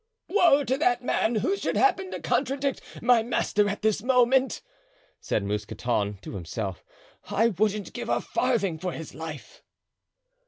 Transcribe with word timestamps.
"Woe 0.29 0.63
to 0.63 0.79
that 0.79 1.03
man 1.03 1.35
who 1.35 1.55
should 1.55 1.77
happen 1.77 2.09
to 2.09 2.19
contradict 2.19 2.81
my 3.03 3.21
master 3.21 3.69
at 3.69 3.83
this 3.83 4.01
moment," 4.01 4.63
said 5.19 5.43
Mousqueton 5.43 6.17
to 6.23 6.31
himself; 6.33 6.83
"I 7.25 7.49
wouldn't 7.49 7.93
give 7.93 8.09
a 8.09 8.19
farthing 8.19 8.79
for 8.79 8.93
his 8.93 9.13
life." 9.13 9.61